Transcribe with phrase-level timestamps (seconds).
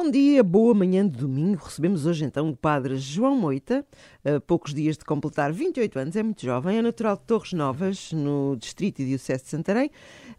[0.00, 1.64] Bom dia, boa manhã de domingo.
[1.64, 3.84] Recebemos hoje então o padre João Moita,
[4.24, 8.12] a poucos dias de completar 28 anos, é muito jovem, é natural de Torres Novas,
[8.12, 9.90] no distrito e diocese de Santarém.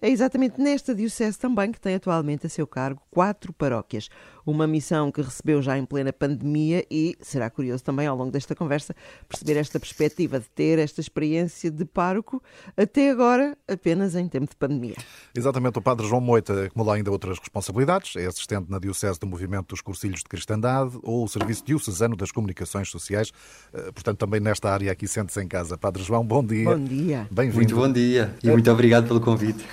[0.02, 4.08] É exatamente nesta diocese também que tem atualmente a seu cargo quatro paróquias.
[4.46, 8.56] Uma missão que recebeu já em plena pandemia e será curioso também ao longo desta
[8.56, 8.96] conversa
[9.28, 12.42] perceber esta perspectiva de ter esta experiência de pároco
[12.76, 14.96] até agora apenas em tempo de pandemia.
[15.36, 19.70] Exatamente, o padre João Moita acumula ainda outras responsabilidades, é assistente na diocese do Movimento
[19.70, 23.32] dos Cursilhos de Cristandade ou o Serviço Diocesano das Comunicações Sociais,
[23.74, 25.78] eh, portanto também nesta área aqui sente-se em casa.
[25.78, 26.66] Padre João, bom dia.
[26.66, 27.28] Bom dia.
[27.32, 27.56] Bem-vindo.
[27.56, 29.64] Muito bom dia e muito obrigado pelo convite.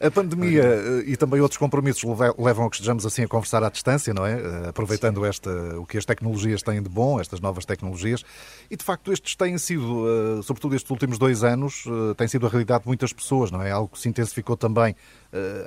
[0.00, 2.04] A pandemia eh, e também outros compromissos
[2.38, 4.32] levam a que estejamos assim a conversar à distância, não é?
[4.32, 8.24] Eh, aproveitando esta, o que as tecnologias têm de bom, estas novas tecnologias.
[8.70, 11.84] E de facto estes têm sido, eh, sobretudo estes últimos dois anos,
[12.16, 13.70] têm sido a realidade de muitas pessoas, não é?
[13.70, 14.94] Algo que se intensificou também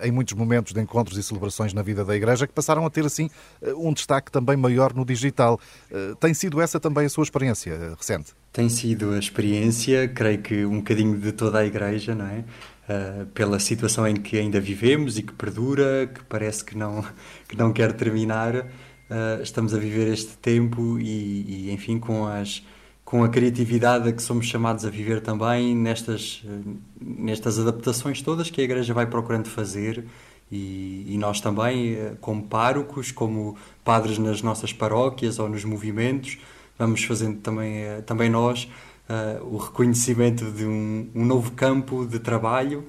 [0.02, 3.06] em muitos momentos de encontros e celebrações na vida da Igreja, que passaram a ter
[3.06, 3.30] assim
[3.76, 5.60] um destaque também maior no digital.
[6.22, 8.34] Tem sido essa também a sua experiência recente?
[8.54, 12.46] Tem sido a experiência, creio que um bocadinho de toda a Igreja, não é?
[12.88, 17.04] Uh, pela situação em que ainda vivemos e que perdura, que parece que não,
[17.46, 18.56] que não quer terminar.
[18.56, 22.66] Uh, estamos a viver este tempo e, e, enfim, com, as,
[23.04, 26.42] com a criatividade a que somos chamados a viver também nestas,
[27.02, 30.06] nestas adaptações todas que a Igreja vai procurando fazer
[30.50, 36.38] e, e, nós também, como párocos, como padres nas nossas paróquias ou nos movimentos,
[36.80, 38.70] vamos fazendo também, também nós
[39.10, 42.86] uh, o reconhecimento de um, um, novo campo de trabalho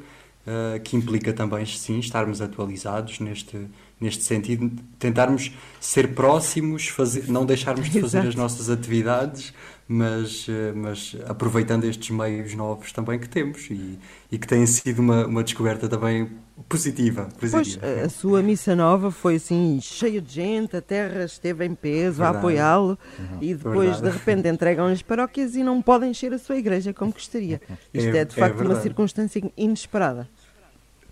[0.47, 3.67] uh, que implica também, sim, estarmos atualizados neste,
[4.01, 8.29] neste sentido, tentarmos ser próximos, fazer, não deixarmos de fazer Exato.
[8.29, 9.53] as nossas atividades,
[9.89, 13.99] mas, eh, mas aproveitando estes meios novos também que temos e,
[14.31, 16.29] e que têm sido uma, uma descoberta também
[16.69, 17.81] positiva, positiva.
[17.81, 22.19] Pois, a sua missa nova foi assim, cheia de gente, a terra esteve em peso
[22.19, 22.37] Verdade.
[22.37, 23.39] a apoiá-lo uhum.
[23.41, 24.03] e depois Verdade.
[24.03, 27.61] de repente entregam as paróquias e não podem encher a sua igreja como gostaria.
[27.93, 30.29] Isto é, é de facto é uma circunstância inesperada.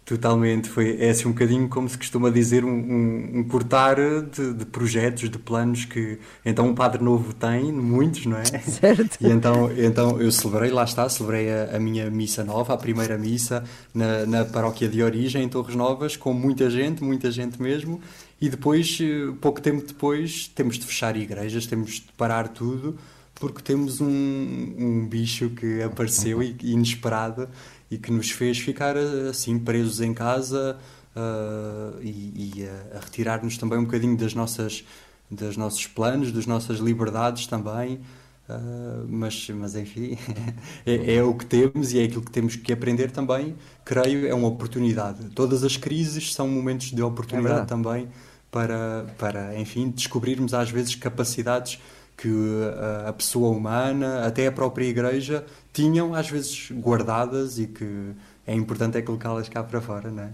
[0.07, 4.55] Totalmente, foi é assim um bocadinho como se costuma dizer um, um, um cortar de,
[4.55, 8.45] de, projetos, de planos que então um padre novo tem, muitos, não é?
[8.63, 9.19] Certo.
[9.21, 13.19] E então, então eu celebrei, lá está, celebrei a, a minha missa nova, a primeira
[13.19, 18.01] missa na, na paróquia de origem em Torres Novas, com muita gente, muita gente mesmo,
[18.41, 22.97] e depois, eh, pouco tempo depois, temos de fechar igrejas, temos de parar tudo,
[23.35, 27.49] porque temos um, um bicho que apareceu e inesperado
[27.91, 30.77] e que nos fez ficar assim presos em casa
[31.15, 34.85] uh, e, e, a, a retirar-nos também um bocadinho das nossas
[35.31, 38.01] dos nossos planos, das nossas liberdades também.
[38.49, 40.17] Uh, mas, mas enfim,
[40.87, 43.57] é, é, o que temos e é aquilo que temos que aprender também.
[43.85, 45.31] Creio é uma oportunidade.
[45.31, 48.09] Todas as crises são momentos de oportunidade é também
[48.51, 51.81] para, para, enfim, descobrirmos às vezes capacidades
[52.17, 52.31] que
[53.05, 55.45] a, a pessoa humana, até a própria Igreja,
[55.77, 58.15] tinham às vezes guardadas e que
[58.47, 60.31] é importante é colocá-las cá para fora, não é?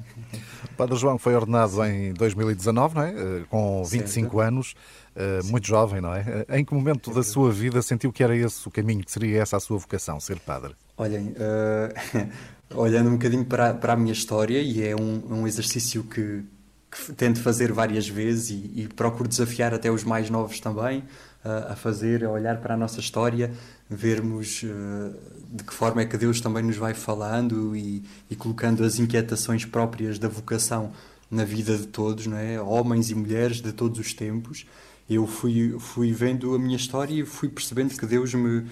[0.65, 3.11] O Padre João foi ordenado em 2019, não é?
[3.11, 4.41] Eh, com 25 certo.
[4.41, 4.75] anos,
[5.17, 6.45] eh, muito jovem, não é?
[6.49, 9.43] Eh, em que momento da sua vida sentiu que era esse o caminho, que seria
[9.43, 10.77] essa a sua vocação, ser padre?
[10.97, 12.29] Olhem, uh,
[12.79, 16.45] olhando um bocadinho para, para a minha história, e é um, um exercício que,
[16.89, 21.03] que tento fazer várias vezes e, e procuro desafiar até os mais novos também,
[21.45, 23.51] a fazer, a olhar para a nossa história,
[23.91, 25.15] vermos uh,
[25.53, 29.65] de que forma é que Deus também nos vai falando e, e, colocando as inquietações
[29.65, 30.93] próprias da vocação
[31.31, 32.61] na vida de todos, não é?
[32.61, 34.67] Homens e mulheres de todos os tempos.
[35.11, 38.65] Eu fui, fui vendo a minha história e fui percebendo que Deus me uh,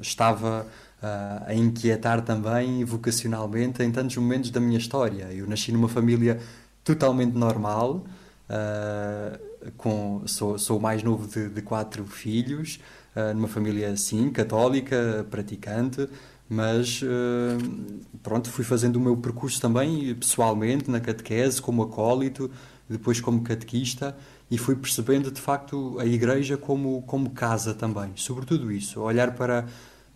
[0.00, 0.66] estava
[1.02, 5.32] uh, a inquietar também vocacionalmente em tantos momentos da minha história.
[5.32, 6.40] Eu nasci numa família
[6.84, 8.04] totalmente normal.
[8.50, 12.80] Uh, com, sou, sou o mais novo de, de quatro filhos,
[13.16, 16.08] uh, numa família, sim, católica, praticante,
[16.48, 22.50] mas uh, pronto, fui fazendo o meu percurso também pessoalmente, na catequese, como acólito,
[22.88, 24.16] depois como catequista,
[24.50, 29.66] e fui percebendo de facto a igreja como, como casa também, sobretudo isso, olhar para,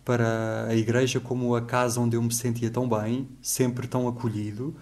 [0.05, 4.75] para a igreja como a casa onde eu me sentia tão bem, sempre tão acolhido,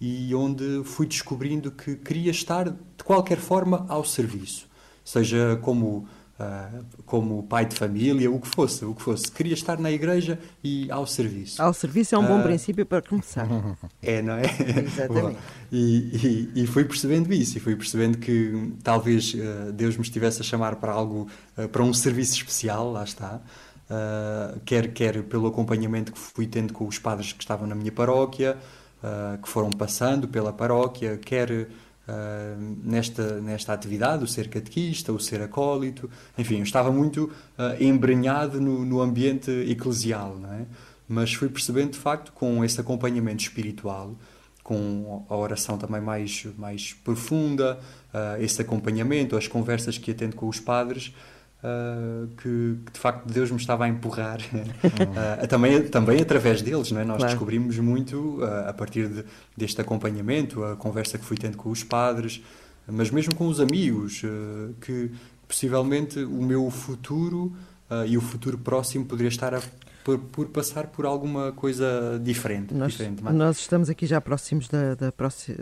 [0.00, 4.66] e onde fui descobrindo que queria estar de qualquer forma ao serviço,
[5.04, 6.08] seja como
[6.40, 9.30] uh, como pai de família, o que fosse, o que fosse.
[9.30, 11.60] Queria estar na igreja e ao serviço.
[11.60, 13.46] Ao serviço é um bom ah, princípio para começar.
[14.02, 14.42] É, não é?
[14.86, 15.38] Exatamente.
[15.70, 20.40] e, e, e, fui percebendo isso, e fui percebendo que talvez uh, Deus me estivesse
[20.40, 21.28] a chamar para algo,
[21.70, 23.40] para um serviço especial, lá está.
[24.64, 28.56] quer, quer pelo acompanhamento que fui tendo com os padres que estavam na minha paróquia,
[29.42, 35.40] que foram passando pela paróquia, quer uh, nesta, nesta atividade, o ser catequista, o ser
[35.42, 40.66] acólito, enfim, eu estava muito uh, embrenhado no, no ambiente eclesial, não é?
[41.08, 44.14] mas fui percebendo de facto com esse acompanhamento espiritual,
[44.62, 47.80] com a oração também mais, mais profunda,
[48.14, 51.12] uh, esse acompanhamento, as conversas que atendo com os padres,
[51.62, 56.90] Uh, que, que, de facto Deus me estava a empurrar uh, também, também através deles.
[56.90, 57.04] Não é?
[57.04, 57.32] Nós claro.
[57.32, 59.24] descobrimos muito uh, a partir de,
[59.54, 62.42] deste acompanhamento, a conversa que fui tendo com os padres,
[62.86, 64.22] mas mesmo com os amigos,
[64.80, 65.10] que
[65.46, 67.52] possivelmente o meu futuro
[68.06, 69.60] e o futuro próximo poderia estar a
[70.04, 72.74] por, por, passar por alguma coisa diferente.
[72.74, 75.12] Nós, diferente, nós estamos aqui já próximos da, da,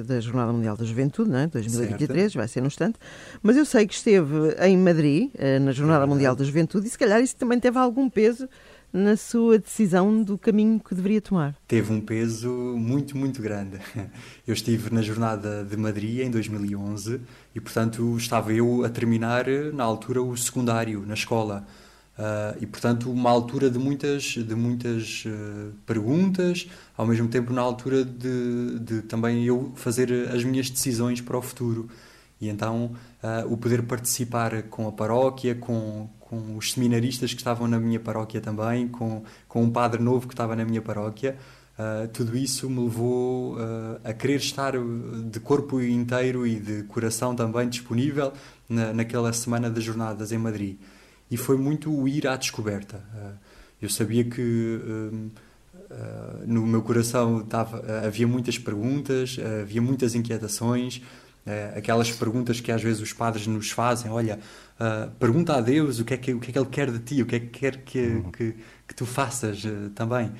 [0.04, 1.46] da Jornada Mundial da Juventude, não é?
[1.46, 2.36] 2023, certo.
[2.36, 2.98] vai ser no instante,
[3.42, 6.90] mas eu sei que esteve em Madrid, eh, na Jornada é Mundial da Juventude, e
[6.90, 8.48] se calhar isso também teve algum peso
[8.92, 11.54] na sua decisão do caminho que deveria tomar?
[11.66, 13.78] Teve um peso muito, muito grande.
[14.46, 17.20] Eu estive na Jornada de Madrid em 2011
[17.54, 19.44] e, portanto, estava eu a terminar,
[19.74, 21.66] na altura, o secundário na escola.
[22.18, 27.62] Uh, e portanto uma altura de muitas de muitas uh, perguntas ao mesmo tempo na
[27.62, 31.88] altura de, de, também eu fazer as minhas decisões para o futuro.
[32.40, 32.90] E então
[33.22, 38.00] uh, o poder participar com a paróquia com com os seminaristas que estavam na minha
[38.00, 41.36] paróquia também com com um padre novo que estava na minha paróquia
[42.12, 43.56] tudo isso me levou
[44.02, 44.72] a querer estar
[45.30, 48.32] de corpo inteiro e de coração também disponível
[48.68, 50.76] na, naquela semana das jornadas em Madrid
[51.30, 53.02] e foi muito o ir à descoberta.
[53.14, 53.32] Eh,
[53.82, 55.30] eu sabia que uh,
[55.90, 61.00] eh, no meu coração tava, uh, havia muitas perguntas, havia muitas inquietações,
[61.74, 64.38] aquelas perguntas que às vezes os padres nos fazem: olha,
[65.18, 67.22] pergunta a Deus o que, é que, o que é que Ele quer de ti,
[67.22, 68.30] o que é que quer que, uhum.
[68.30, 68.54] que,
[68.86, 69.62] que tu faças
[69.94, 70.30] também.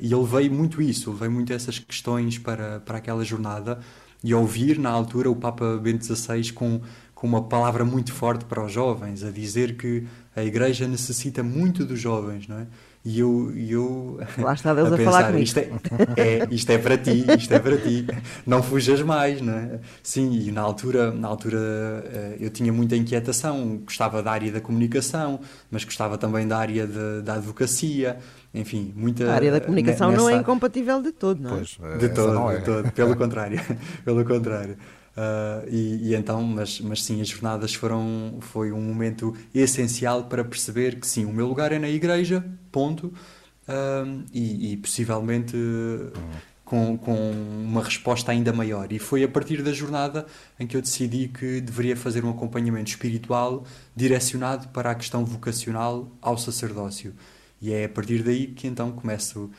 [0.00, 3.80] e eu levei muito isso, levei muito essas questões para, para aquela jornada
[4.22, 6.80] e ouvir na altura o Papa Bento XVI com
[7.20, 11.84] com uma palavra muito forte para os jovens, a dizer que a Igreja necessita muito
[11.84, 12.66] dos jovens, não é?
[13.04, 15.44] E eu, eu Lá está Deus a, a pensar, falar comigo.
[15.44, 15.70] Isto é,
[16.16, 18.06] é, isto é para ti, isto é para ti.
[18.46, 19.80] Não fujas mais, não é?
[20.02, 24.60] Sim, e na altura, na altura eh, eu tinha muita inquietação, gostava da área da
[24.62, 25.40] comunicação,
[25.70, 28.16] mas gostava também da área de, da advocacia,
[28.54, 29.30] enfim, muita...
[29.30, 30.22] A área da comunicação nessa...
[30.22, 31.56] não é incompatível de todo, não é?
[31.56, 32.58] Pois, de todo, é.
[32.58, 33.60] de todo, pelo contrário,
[34.06, 34.78] pelo contrário.
[35.16, 40.44] Uh, e, e, então, mas, mas sim, as jornadas foram foi um momento essencial para
[40.44, 46.12] perceber que sim, o meu lugar é na igreja, ponto, uh, e, e, possivelmente uh,
[46.64, 48.92] com, com uma resposta ainda maior.
[48.92, 50.26] E foi a partir da jornada
[50.58, 53.64] em que eu decidi que deveria fazer um acompanhamento espiritual
[53.96, 57.12] direcionado para a questão vocacional ao sacerdócio.
[57.60, 59.50] E é a partir daí que então começo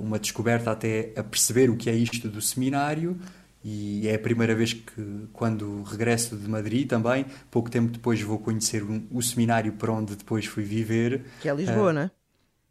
[0.00, 3.18] uma descoberta até a perceber o que é isto do seminário
[3.64, 8.38] e é a primeira vez que, quando regresso de Madrid também, pouco tempo depois vou
[8.38, 11.24] conhecer um, o seminário para onde depois fui viver.
[11.40, 12.10] Que é Lisboa, uh, não é?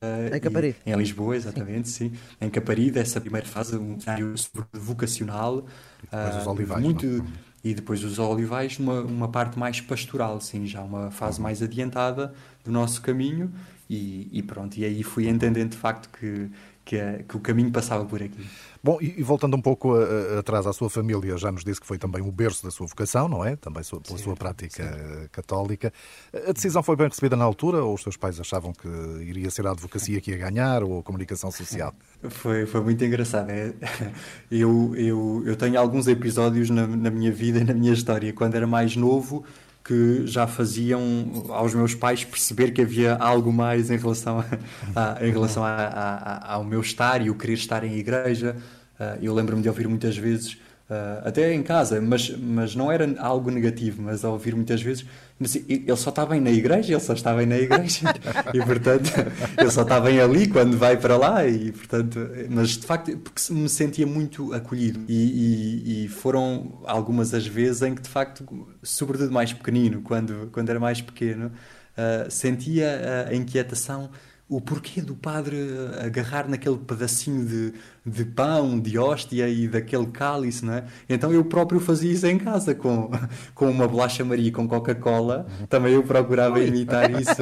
[0.03, 0.75] Uh, em Caparide.
[0.85, 2.09] Em Lisboa, exatamente, sim.
[2.09, 2.19] sim.
[2.39, 4.35] Em Caparide, essa primeira fase, um seminário
[4.71, 5.65] vocacional.
[6.03, 6.83] E depois uh, os olivais.
[6.83, 7.25] Muito, não?
[7.63, 11.43] E depois os olivais, uma, uma parte mais pastoral, sim, já uma fase uhum.
[11.43, 13.51] mais adiantada do nosso caminho.
[13.89, 16.49] E, e, pronto, e aí fui entendendo de facto que,
[16.85, 16.97] que,
[17.27, 18.45] que o caminho passava por aqui.
[18.83, 20.03] Bom, e, voltando um pouco a,
[20.35, 22.85] a, atrás à sua família, já nos disse que foi também o berço da sua
[22.85, 23.55] vocação, não é?
[23.55, 25.27] Também pela sim, sua prática sim.
[25.31, 25.93] católica.
[26.33, 28.87] A decisão foi bem recebida na altura ou os seus pais achavam que
[29.21, 31.93] iria ser a advocacia que ia ganhar ou a comunicação social?
[32.29, 33.49] Foi, foi muito engraçado.
[33.49, 33.73] É,
[34.49, 38.31] eu, eu, eu tenho alguns episódios na, na minha vida e na minha história.
[38.31, 39.43] Quando era mais novo,
[39.83, 45.27] que já faziam aos meus pais perceber que havia algo mais em relação, a, a,
[45.27, 48.55] em relação a, ao meu estar e o querer estar em igreja.
[48.99, 53.09] Uh, eu lembro-me de ouvir muitas vezes Uh, até em casa, mas, mas não era
[53.17, 55.05] algo negativo, mas a ouvir muitas vezes,
[55.43, 58.13] mas ele só está bem na igreja, ele só está bem na igreja,
[58.53, 59.11] e portanto,
[59.59, 62.17] ele só está bem ali quando vai para lá, e portanto,
[62.49, 67.81] mas de facto, porque me sentia muito acolhido, e, e, e foram algumas as vezes
[67.81, 68.45] em que de facto,
[68.81, 74.09] sobretudo mais pequenino, quando, quando era mais pequeno, uh, sentia a inquietação
[74.47, 75.57] o porquê do padre
[75.99, 77.73] agarrar naquele pedacinho de,
[78.05, 80.83] de pão, de hóstia e daquele cálice, não é?
[81.07, 83.09] Então eu próprio fazia isso em casa, com,
[83.55, 86.67] com uma bolacha Maria com Coca-Cola, também eu procurava Ui.
[86.67, 87.41] imitar isso.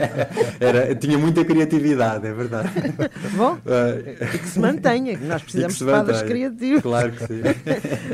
[0.58, 2.70] Era, tinha muita criatividade, é verdade.
[3.36, 6.82] Bom, uh, e que se mantenha, nós precisamos de padres criativos.
[6.82, 7.42] Claro que sim.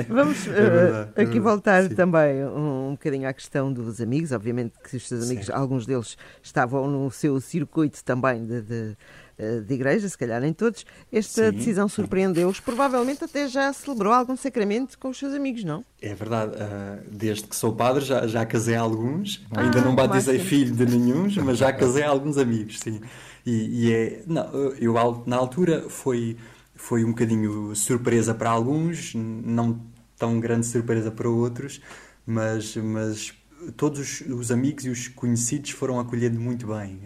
[0.09, 1.95] Vamos é verdade, uh, aqui voltar sim.
[1.95, 5.53] também um, um bocadinho à questão dos amigos, obviamente que os seus amigos, sim.
[5.53, 8.97] alguns deles estavam no seu circuito também de, de
[9.37, 11.57] de igreja, se calhar em todos, esta Sim.
[11.57, 12.61] decisão surpreendeu-os.
[12.61, 15.85] Provavelmente até já celebrou algum sacramento com os seus amigos, não?
[16.01, 16.53] É verdade.
[16.57, 19.45] Uh, desde que sou padre já, já casei alguns.
[19.51, 23.01] Ah, Ainda não batizei filho de nenhum, mas já casei alguns amigos, sim.
[23.45, 24.23] E, e é.
[24.27, 24.45] Não,
[24.79, 24.95] eu,
[25.27, 26.37] na altura foi,
[26.75, 29.81] foi um bocadinho surpresa para alguns, não
[30.17, 31.81] tão grande surpresa para outros,
[32.27, 33.35] mas, mas
[33.77, 37.01] todos os, os, amigos e os conhecidos foram acolhendo muito bem.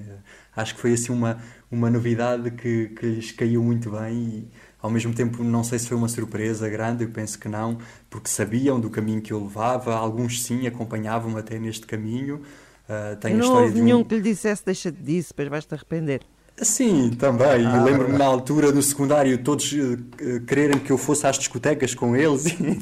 [0.58, 1.38] Acho que foi assim uma,
[1.70, 4.48] uma novidade que, que lhes caiu muito bem e
[4.82, 7.78] ao mesmo tempo não sei se foi uma surpresa grande, eu penso que não,
[8.10, 12.42] porque sabiam do caminho que eu levava, alguns sim acompanhavam-me até neste caminho.
[12.88, 14.04] Uh, não houve nenhum um...
[14.04, 16.22] que lhe dissesse deixa disso, depois vais-te arrepender.
[16.62, 17.64] Sim, também.
[17.66, 22.16] Ah, Lembro-me na altura do secundário todos uh, quererem que eu fosse às discotecas com
[22.16, 22.78] eles e,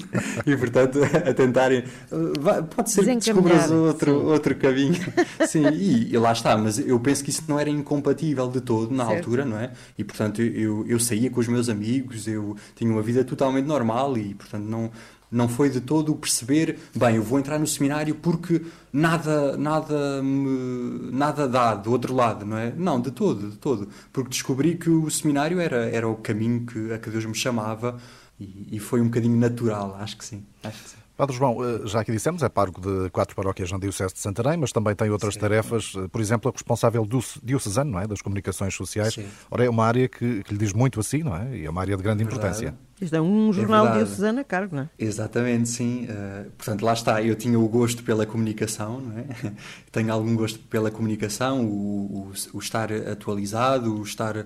[0.50, 1.84] e portanto, a tentarem.
[2.10, 4.94] Uh, pode ser que descubras outro, outro caminho.
[5.46, 6.56] Sim, e, e, lá está.
[6.56, 9.18] Mas eu penso que isso não era incompatível de todo na certo.
[9.18, 9.70] altura, não é?
[9.98, 14.16] E portanto, eu, eu saía com os meus amigos, eu tinha uma vida totalmente normal
[14.16, 14.90] e portanto não
[15.30, 20.22] não foi de todo o perceber, bem, eu vou entrar no seminário porque nada, nada,
[20.22, 22.72] me, nada dá do outro lado, não é?
[22.76, 23.88] Não, de todo, de todo.
[24.12, 27.98] Porque descobri que o seminário era, era o caminho que, a que Deus me chamava
[28.38, 30.44] e, e foi um bocadinho natural, acho que sim.
[30.62, 30.96] Acho que sim.
[31.16, 34.58] Padre João, eh, já aqui dissemos, é pároco de quatro paróquias na Diocese de Santarém,
[34.58, 35.40] mas também tem outras Sim.
[35.40, 37.08] tarefas, eh, por exemplo, a responsável
[37.42, 38.06] diocesano não é?
[38.06, 39.14] das comunicações sociais.
[39.14, 39.26] Sim.
[39.50, 41.56] Ora, é uma área que, que, lhe diz muito assim, não é?
[41.56, 42.76] E é uma área de grande importância.
[42.98, 44.88] Isto é um jornal é diocesano a cargo, não é?
[44.98, 46.06] Exatamente, sim.
[46.06, 49.26] Uh, portanto, lá está, eu tinha o gosto pela comunicação, não é?
[49.92, 54.44] Tenho algum gosto pela comunicação, o, o, o estar atualizado, o estar, uh,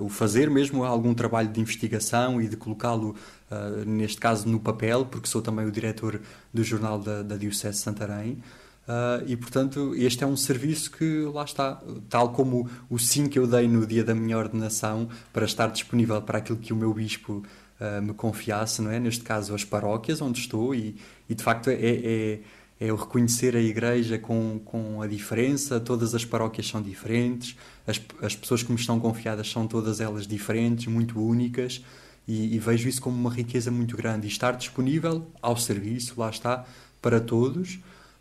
[0.00, 3.14] o fazer mesmo algum trabalho de investigação e de colocá-lo,
[3.50, 6.18] uh, neste caso, no papel, porque sou também o diretor
[6.54, 8.42] do jornal da, da Diocese de Santarém.
[8.86, 13.38] Uh, e, portanto, este é um serviço que lá está, tal como o sim que
[13.38, 16.94] eu dei no dia da minha ordenação para estar disponível para aquilo que o meu
[16.94, 17.42] bispo
[17.80, 18.98] uh, me confiasse, não é?
[18.98, 20.96] Neste caso, as paróquias onde estou, e,
[21.28, 22.40] e de facto é, é,
[22.80, 27.56] é o reconhecer a igreja com, com a diferença, todas as paróquias são diferentes,
[27.86, 31.82] as, as pessoas que me estão confiadas são todas elas diferentes, muito únicas,
[32.26, 34.26] e, e vejo isso como uma riqueza muito grande.
[34.26, 36.64] E estar disponível ao serviço, lá está,
[37.00, 37.78] para todos.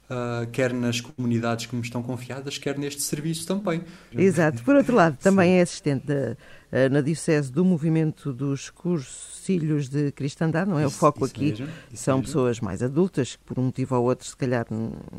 [0.08, 3.82] Uh, quer nas comunidades que me estão confiadas, quer neste serviço também.
[4.14, 4.64] Exato.
[4.64, 5.58] Por outro lado, também Sim.
[5.58, 6.38] é assistente da,
[6.72, 10.86] eh, na Diocese do movimento dos cursilhos de cristandade, não é?
[10.86, 12.28] Isso, o foco aqui mesmo, são mesmo.
[12.28, 14.68] pessoas mais adultas que, por um motivo ou outro, se calhar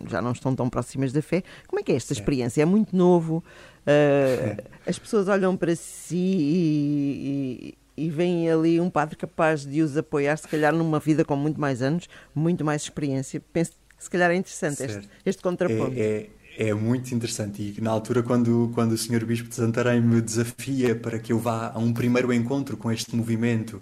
[0.07, 1.43] já não estão tão próximas da fé.
[1.67, 2.61] Como é que é esta experiência?
[2.61, 3.43] É muito novo,
[3.87, 9.81] uh, as pessoas olham para si e, e, e veem ali um padre capaz de
[9.81, 13.43] os apoiar, se calhar numa vida com muito mais anos, muito mais experiência.
[13.53, 15.93] Penso se calhar é interessante este, este contraponto.
[15.97, 19.27] É, é é muito interessante e na altura quando, quando o Sr.
[19.27, 23.15] Bispo de Santarém me desafia para que eu vá a um primeiro encontro com este
[23.15, 23.79] movimento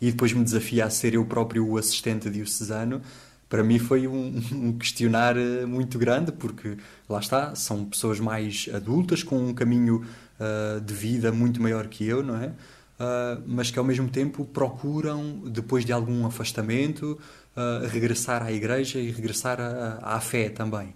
[0.00, 3.00] e depois me desafia a ser eu próprio o assistente diocesano,
[3.48, 6.76] para mim foi um, um questionar eh, muito grande, porque
[7.08, 10.04] lá está, são pessoas mais adultas, com um caminho
[10.40, 12.52] uh, de vida muito maior que eu, não é?
[12.98, 17.18] Uh, mas que ao mesmo tempo procuram, depois de algum afastamento,
[17.54, 19.58] uh, regressar à igreja e regressar
[20.02, 20.94] à fé também.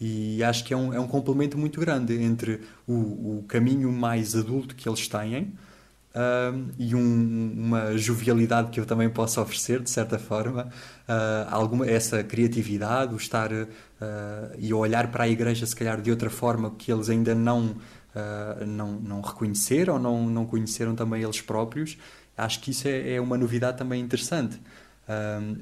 [0.00, 4.36] E acho que é um, é um complemento muito grande entre o, o caminho mais
[4.36, 5.54] adulto que eles têm
[6.14, 10.68] uh, e um, uma jovialidade que eu também posso oferecer, de certa forma,
[11.08, 13.66] uh, alguma, essa criatividade, o estar uh,
[14.58, 17.76] e olhar para a igreja, se calhar, de outra forma que eles ainda não,
[18.66, 21.96] não, não reconheceram, não, não conheceram também eles próprios.
[22.36, 24.60] Acho que isso é, é uma novidade também interessante.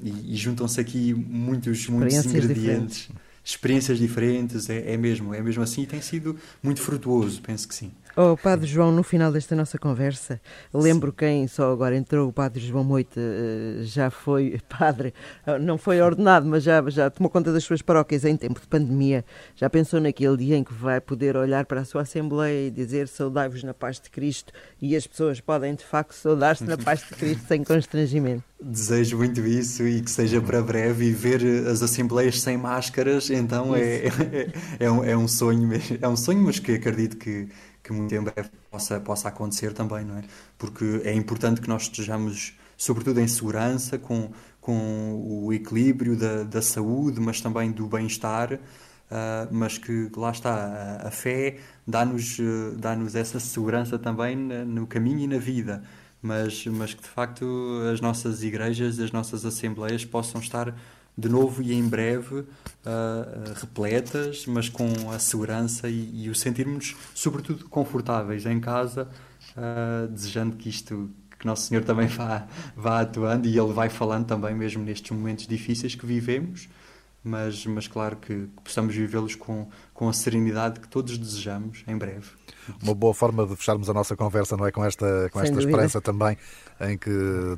[0.03, 3.07] e, e juntam-se aqui muitos, muitos ingredientes.
[3.07, 7.65] Diferentes experiências diferentes, é, é, mesmo, é mesmo assim e tem sido muito frutuoso, penso
[7.65, 7.93] que sim.
[8.19, 10.41] Oh, Padre João, no final desta nossa conversa,
[10.73, 15.13] lembro quem só agora entrou, o Padre João Moita, eh, já foi padre,
[15.61, 19.23] não foi ordenado, mas já, já tomou conta das suas paróquias em tempo de pandemia.
[19.55, 23.07] Já pensou naquele dia em que vai poder olhar para a sua Assembleia e dizer
[23.07, 27.13] saudai-vos na paz de Cristo e as pessoas podem de facto saudar-se na paz de
[27.13, 28.43] Cristo sem constrangimento?
[28.59, 33.75] Desejo muito isso e que seja para breve e ver as Assembleias sem máscaras, então
[33.75, 35.69] é, é, é, um, é um sonho,
[36.01, 37.47] é um sonho, mas que acredito que
[37.87, 40.23] que muito em breve possa, possa acontecer também, não é?
[40.57, 44.29] Porque é importante que nós estejamos, sobretudo em segurança, com,
[44.59, 48.59] com o equilíbrio da, da saúde, mas também do bem-estar, uh,
[49.49, 55.21] mas que lá está, a, a fé dá-nos uh, dá essa segurança também no caminho
[55.21, 55.81] e na vida,
[56.21, 57.45] mas, mas que de facto
[57.93, 60.75] as nossas igrejas, as nossas assembleias possam estar
[61.17, 62.45] de novo e em breve uh,
[63.55, 69.09] repletas, mas com a segurança e, e o sentirmos, sobretudo, confortáveis em casa,
[69.57, 71.09] uh, desejando que isto,
[71.39, 75.47] que Nosso Senhor também vá, vá atuando e Ele vai falando também, mesmo nestes momentos
[75.47, 76.69] difíceis que vivemos,
[77.23, 81.97] mas, mas claro que, que possamos vivê-los com, com a serenidade que todos desejamos em
[81.97, 82.27] breve.
[82.81, 84.71] Uma boa forma de fecharmos a nossa conversa, não é?
[84.71, 86.37] Com esta, com esta esperança também
[86.81, 87.09] em que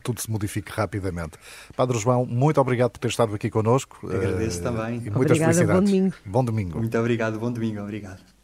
[0.03, 1.37] tudo se modifique rapidamente.
[1.75, 4.07] Padre João, muito obrigado por ter estado aqui connosco.
[4.07, 4.95] Agradeço uh, também.
[4.97, 5.79] E muitas Obrigada, felicidades.
[5.79, 6.15] Bom domingo.
[6.25, 6.79] Bom domingo.
[6.79, 7.81] Muito obrigado, bom domingo.
[7.81, 8.38] Obrigado.